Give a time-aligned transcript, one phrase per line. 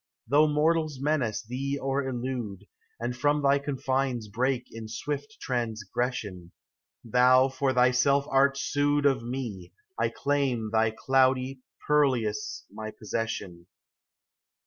[0.27, 2.65] Though mortals menace thee or elude,
[2.99, 6.53] And from thy confines break in swift transgression,
[7.03, 13.67] Thou for thyself art sued Of me, I claim thy cloudy purlieus my possession.